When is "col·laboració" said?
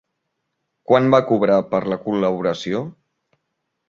2.05-2.81